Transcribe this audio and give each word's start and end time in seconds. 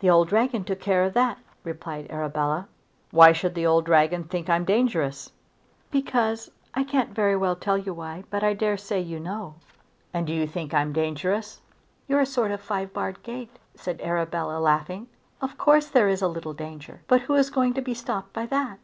"The 0.00 0.10
old 0.10 0.26
dragon 0.26 0.64
took 0.64 0.80
care 0.80 1.04
of 1.04 1.14
that," 1.14 1.38
replied 1.62 2.10
Arabella. 2.10 2.66
"Why 3.12 3.30
should 3.30 3.54
the 3.54 3.64
old 3.66 3.84
dragon 3.84 4.24
think 4.24 4.48
that 4.48 4.54
I'm 4.54 4.64
dangerous?" 4.64 5.30
"Because; 5.92 6.50
I 6.74 6.82
can't 6.82 7.14
very 7.14 7.36
well 7.36 7.54
tell 7.54 7.78
you 7.78 7.94
why, 7.94 8.24
but 8.28 8.42
I 8.42 8.54
dare 8.54 8.76
say 8.76 8.98
you 8.98 9.20
know." 9.20 9.54
"And 10.12 10.26
do 10.26 10.32
you 10.32 10.48
think 10.48 10.74
I 10.74 10.80
am 10.82 10.92
dangerous?" 10.92 11.60
"You're 12.08 12.18
a 12.22 12.26
sort 12.26 12.50
of 12.50 12.58
a 12.58 12.62
five 12.64 12.92
barred 12.92 13.22
gate," 13.22 13.56
said 13.76 14.00
Arabella 14.00 14.58
laughing. 14.58 15.06
"Of 15.40 15.56
course 15.56 15.86
there 15.86 16.08
is 16.08 16.22
a 16.22 16.26
little 16.26 16.54
danger, 16.54 17.02
but 17.06 17.20
who 17.20 17.34
is 17.34 17.48
going 17.48 17.72
to 17.74 17.80
be 17.80 17.94
stopped 17.94 18.32
by 18.32 18.46
that?" 18.46 18.80